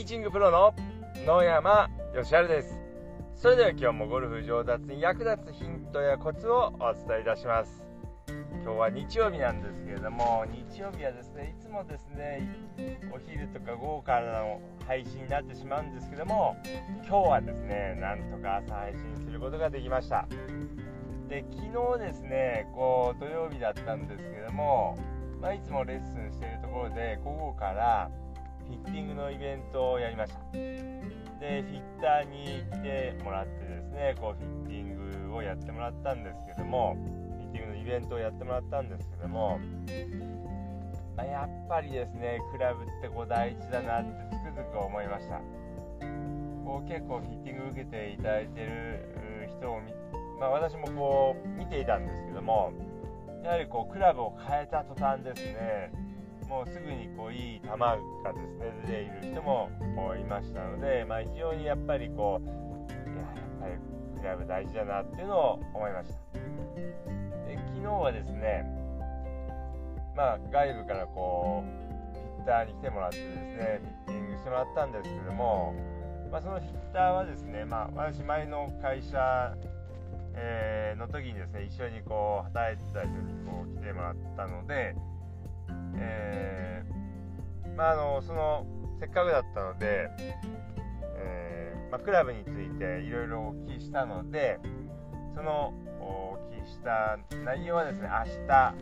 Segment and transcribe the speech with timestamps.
[0.00, 0.72] ティーチングプロの
[1.26, 2.80] 野山義晴です。
[3.34, 7.84] それでは今日もゴルフ上達に役立つヒントやコツをお伝えいたします。
[8.64, 12.48] 今日は日曜日なんですけれども日曜日はですねいつもですね
[13.14, 16.56] お昼とか午後からの配信になってしまうんですけども
[17.06, 20.26] 今日はですねなんとか朝配信することができました。
[21.28, 24.96] で昨日ですねこう土曜日だったんですけども、
[25.42, 28.10] まあ、いつもレッスンしているところで午後から
[28.70, 30.38] フィッティングのイベントをやりました。
[30.52, 39.58] でフィッターに来てもらってですねこうフィッティングをやってもらったんですけどもフィッティングのイベントをやってもらったんですけども、
[41.16, 45.40] まあ、やっぱりですねクラブってこう大事だなってつくづく思いました。
[46.64, 49.92] こう結構フィッティング受けていただいてる人を見、
[50.38, 52.72] まあ、私もこう見ていたんですけども
[53.42, 55.90] やはりこうクラブを変えた途端ですね
[56.50, 58.00] もうすぐにこういい球がで
[58.44, 59.70] すね出ている人も
[60.20, 62.48] いましたので、まあ、非常にやっぱりこう
[63.08, 63.26] いややっ
[63.60, 66.14] ぱりクラブ大事だなっていうのを思いました。
[67.46, 68.64] で昨日はですね
[70.16, 75.72] まあ外部からこうフィッターに来てもらってですねフィッティングしてもらったんですけども、
[76.32, 79.54] まあ、そのフィッターはですね、まあ、私前の会社
[80.34, 84.94] えー、の時にですね一緒にこう働いてた人にこう来てもらったので、
[85.96, 88.66] えー、まああのその
[89.00, 90.08] せっかくだったので、
[91.16, 94.58] えー、まあ、クラブについていろいろお聞きしたので
[95.34, 98.74] そのお聞きした内容はですね明日、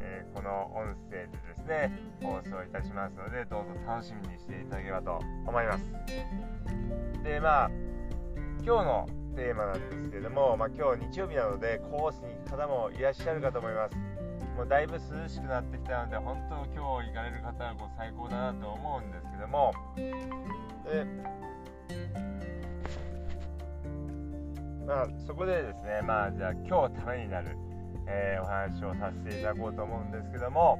[0.00, 5.84] えー、この音声でですね放送いたしますのでどうぞ楽しみにしていただければと思います。
[7.24, 7.70] でまあ
[8.62, 14.09] 今日のテーマなんですけれども、まあ、今日日曜日なのでコースに行く方もいらっしゃるかと思います。
[14.60, 19.72] もだいぶ涼しくなってきたので本当今日行かれる方はこう最高だなと思うんですけども。
[20.84, 21.06] で
[24.86, 27.56] まあそこでですねまあじゃあ今日ためになる、
[28.06, 30.78] えー、お話をさせていただこうと思うんですけども、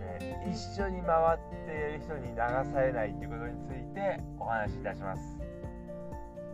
[0.00, 2.36] えー、一緒に回っている人に流
[2.72, 5.43] されないということについてお話しいたします。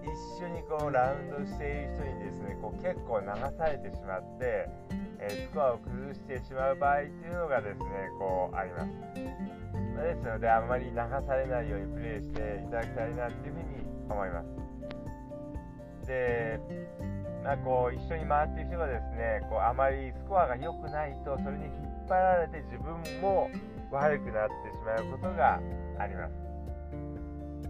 [0.03, 4.69] 一緒にこうラウンドしている人にですねこう結構流されてしまって、
[5.21, 7.85] え、スコアを崩してしまう場合っていうのがですね
[8.19, 8.91] こうあります、
[9.97, 16.07] ま、ですのであんまり流されないようにプレーしていただきたいなっていうふうに思います。
[16.07, 16.61] で
[17.45, 23.51] まあ、こう一緒に回っている人がですねこうあまりスコアが良くないとそれに引っ張られて自分も
[23.91, 25.61] 悪くなってしまうことが
[25.99, 26.50] あります。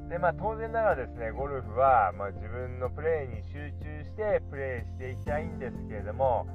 [0.08, 6.46] でまあ、当然ながらですねゴルフは、まあ、自分のプレーに集中してプレーしていきたいんですけれども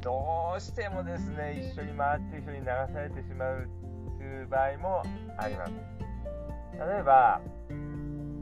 [0.00, 3.68] どうしてもですね一緒に回っている人に流されてしまう
[4.16, 5.02] という場合も
[5.38, 5.72] あります。
[6.72, 7.40] 例えば、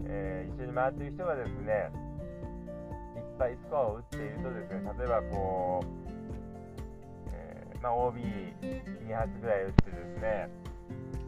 [0.07, 1.91] えー、一緒に回っている人がですね
[3.17, 5.87] いっぱいスコアを打っているとですね例えばこう、
[7.33, 10.49] えー、まあ、OB2 発ぐらい打ってですね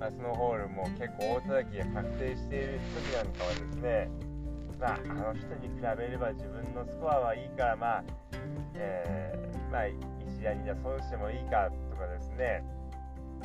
[0.00, 4.11] まあ、そのホールも結構大叩きが確定している時なんかはですね、
[4.81, 8.05] まあ、あの人に比べれば自分のスコアはいいから、まあ、
[8.75, 12.65] えー、まあ、1打2打損してもいいかとかですね、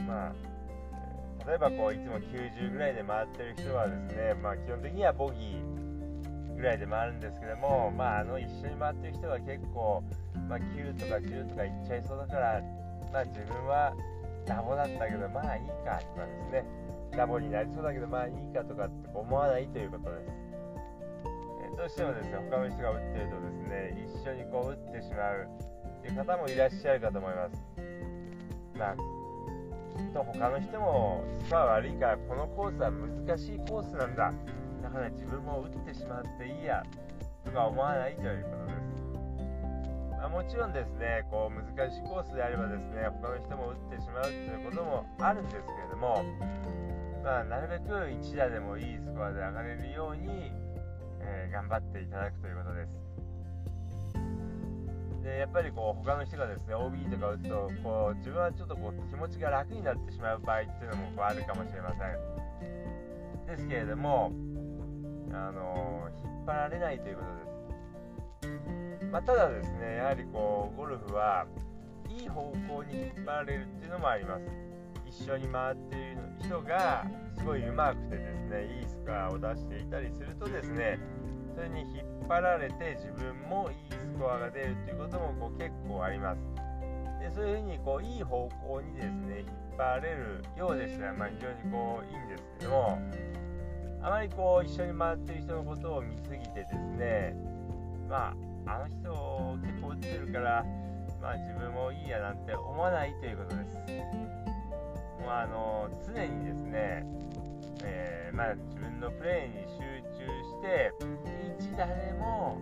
[0.07, 0.33] まあ、
[1.45, 10.01] 例えばこういつも90ぐらいで回ってる人はですね、まあ、基本的にはボギーぐらいで回るんですけども、まあ、あの一緒に回ってる人は結構、
[10.47, 12.61] まあ、9とか10とかいっちゃいそうだから、
[13.11, 13.91] まあ、自分は
[14.45, 16.85] ダボだったけどまあいいかとかですね。
[17.16, 20.23] ダボになりそうだけどまあいいかとかって思わないということです、
[21.63, 25.47] えどうしてもですね他の人が打ってるとですね一緒にこう打ってしまう
[26.00, 27.63] っていう方もいらっしゃるかと思います。
[28.78, 34.34] まあきっと他の人もスコア悪いからこのコースは難しいコースなんだ。
[34.84, 36.84] だから自分も打ってしまっていいや
[37.45, 38.84] とか思わないということです。
[40.25, 46.23] あ、もちろんですねこう難しいコースであればですね他の人も打ってしまうということもあるんですけれども、
[47.23, 50.51] まあ、なるべく1打でもいいスコアで上がれるように、
[51.22, 52.89] えー、頑張っていただくということです。
[55.23, 62.35] でやっぱりこう他の人がですね OB とか打つとこう自分はちょっとこう気持ちが楽になってしまう場合っていうのもこうあるかもしれません。
[63.47, 64.31] ですけれども
[65.31, 68.84] あの引っ張られないということです
[69.16, 71.46] まあ、ただですねやはりこうゴルフは
[72.09, 74.44] いい方向に引っ張られるっていうのもあります。
[75.08, 77.08] 一緒に回っている人が
[77.38, 81.00] すごい上手くてですねいいスコアを出していたりするとですね
[81.56, 86.41] それに引っ張られて自分もいいスコアが出るっていうこともこう結構あります。
[87.22, 93.00] でそういうふうにこういい方向にですね引っ張られるようでしたら、まあ、非常にこういいんですけども
[94.03, 97.34] あまりこう一緒に回ってる人のことを見すぎてですね
[98.09, 100.66] まああの人結構打ってるから
[101.22, 103.76] まあ自分もいいやなんて思わないということです。
[105.22, 107.06] もうあの常にですね、
[107.84, 109.82] えー、まあ、自分のプレーに集
[110.17, 110.94] 中して
[111.59, 112.59] 一打でも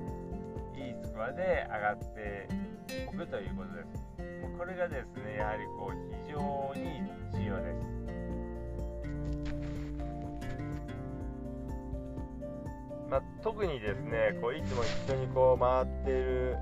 [0.76, 2.48] いいスコアで上がって
[3.08, 4.04] おくということです。
[4.42, 5.96] もうこれがですねやはりこう
[6.26, 6.40] 非常
[6.76, 7.04] に
[13.14, 16.58] まあ、特にですねこういつも一緒にこう回っている、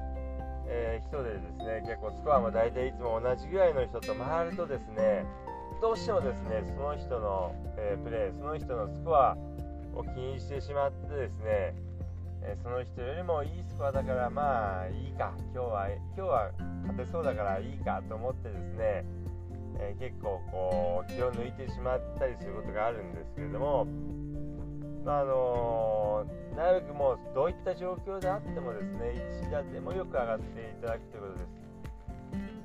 [0.67, 5.23] えー、人でですね結構スコアも大体いつも同じぐらいの人と回るとですね
[5.81, 9.37] どうしてもですねその人の、えー、プレーその人のスコア
[9.95, 11.73] を気にしてしまってですね、
[12.43, 16.51] えー、その人よりもいいスコアだからまあいいか今日は今日は
[16.81, 19.05] 勝てそうだからいいかと思ってですね、
[19.79, 23.87] え結構こう気を抜いてしまったりすることがあるんですけれども
[25.05, 31.61] まああのー、なるべくもうどういった状況であってもですね1打でもよく上がっていただくということです。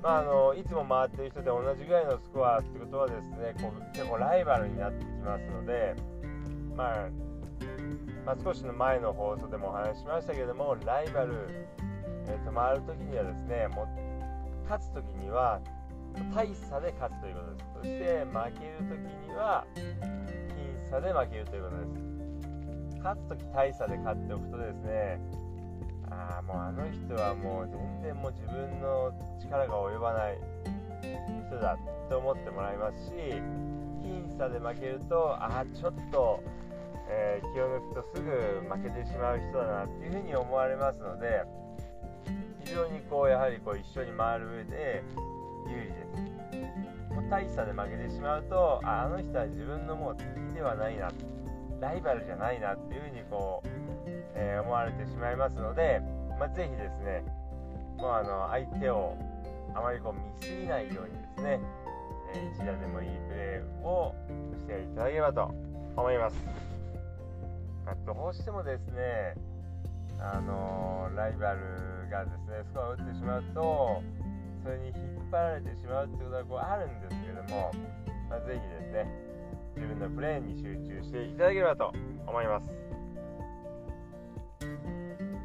[0.01, 5.95] まあ、あのいつも回ってる人で同じぐらいのスコアってことはですねこう結構ライバルになってきますので、
[6.75, 7.09] まあ、
[8.25, 11.33] まあ、少しの前の放送でもお話ししましたけれどもライバル、
[12.27, 13.87] えー、と回るときにはですねもう
[14.69, 15.59] 勝つときには
[16.33, 22.16] 大差で勝つということですそして負けるときには僅差で負けるということです
[23.07, 25.19] 勝つ時大差で勝っておくとですね
[26.11, 27.69] ああもうあの人はもう
[28.03, 30.37] 全然もう自分の力が及ばない
[31.47, 31.77] 人だ
[32.09, 33.11] と思ってもらいますし
[34.03, 36.43] 僅差で負けるとああちょっと、
[37.07, 38.31] えー、気を抜くとすぐ
[38.67, 41.43] 負けてしまう人だなっていうふうに思われますので
[42.65, 45.03] 非常にこうやはりこう一緒に回る上で
[45.69, 45.95] 有利で
[47.07, 47.13] す。
[47.15, 51.09] もう大差で負けてしまうとああの人は自分のもう敵ではないな
[51.79, 53.67] ライバルじゃないなっていうふうにこう、
[54.35, 56.01] えー、思われてしまいますので、
[56.39, 57.23] まあ、ぜひですね
[57.97, 59.17] もうあの相手を
[59.75, 61.59] あまりこう見すぎないようにですね、
[62.33, 64.15] えー、一打でもいいプレーを
[64.57, 65.53] していただければと
[65.95, 66.35] 思います、
[67.85, 69.35] まあ、どうしてもですね
[70.19, 74.01] あのライバルがですねスコアを打ってしまうと
[74.63, 74.95] それに引っ
[75.31, 77.71] 張られてしまうってことはこうあるんですけども、
[78.29, 79.26] まあ、ぜひですね
[79.77, 81.93] 自分のプレーに集中していただければと
[82.25, 82.65] 思います。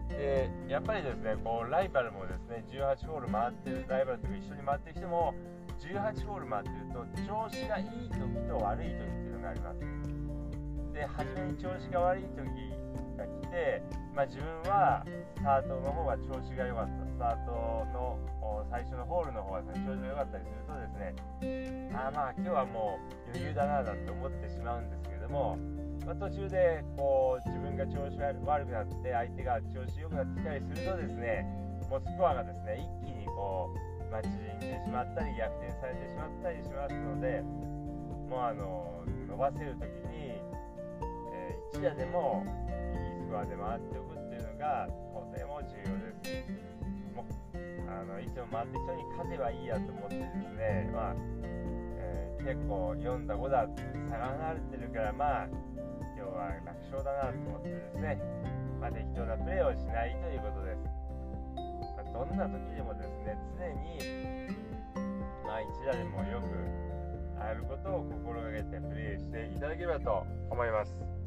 [0.09, 5.35] でやっぱりですねこうライバルもですね18ホール回ってるライバルと一緒に回ってる人も
[5.81, 9.79] 18ホール回ってると調子がいい時と悪い時っていうのがあります
[10.93, 12.39] で初めに調子が悪い時、
[14.15, 15.05] まあ、自分は
[15.37, 17.03] スタートの方が調子が良かった。
[17.13, 17.53] スタート
[17.93, 18.19] の
[18.71, 25.59] 最初のホールの方が、ね、調子が良かったりするとですねああまあ今日はもう余裕だななんて思ってしまうんですけれども、
[26.07, 31.45] まあ、途中でこう自分が調子が悪くなって相手が調子良くなってきたりするとですね
[31.91, 37.45] もうスコアがですね一気にこう、まあ、縮んでしまったり逆転されてしまったりしますので
[38.33, 40.41] もうあの伸ばせる時に、
[41.33, 42.41] えー、一夜でも
[43.33, 46.45] いいスコアで回っておくっていうのがとても重要です。
[47.89, 51.15] あのいつも回って人に勝てばいいやと思ってですね、まあ
[51.45, 53.69] えー、結構4だ5だ
[54.09, 55.49] 差が離れてるからまあ
[56.17, 58.21] 今日は楽勝だなと思ってですね、
[58.81, 60.85] まあ、適当なプレーをしないということです、
[61.97, 62.37] まあ、どん。
[62.37, 64.01] な時でもですね常に
[65.45, 66.49] まあ一打でもよく
[67.41, 71.22] あることを心がけてプレーしていただければと思います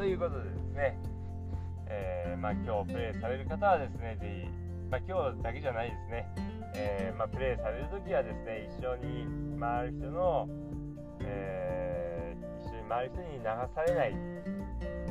[0.00, 0.96] ということでですね
[1.92, 4.50] えー、まあ、今日プレイされる方はですね、ぜひ、
[4.88, 6.26] まあ、今日だけじゃないですね、
[6.74, 10.48] えー、まあ、プレイされる時はですね、一緒に回る人の、
[11.20, 14.14] えー、一緒に回る人に流されない、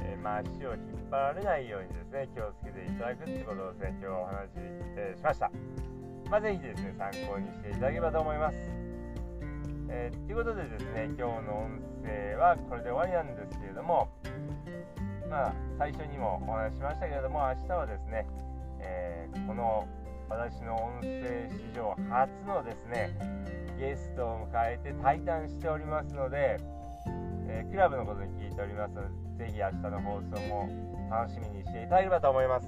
[0.07, 4.51] えまあ、足を引っ張られないようにですね、気をつけていただくということをですね、今日お話し、
[4.97, 5.51] えしました。
[6.31, 8.57] まあ、ぜひですね、参考にしていただければと思います。
[9.91, 14.07] えー、ということでですね、今日の音声はこれで終わりなんですけれども、
[15.29, 18.25] まあ、最初にもお話ししましたけれども明日はですね、
[18.79, 19.87] えー、この
[20.29, 23.11] 私の音声史上初のですね
[23.79, 26.57] ゲストを迎えて対談しておりますので、
[27.47, 29.03] えー、クラブのことに聞いておりますの
[29.37, 30.69] でぜひ明日の放送も
[31.09, 32.67] 楽しみにしていただければと思います。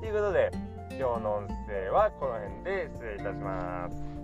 [0.00, 0.50] ということで
[0.90, 4.17] 今日の音声はこの辺で失礼いたします。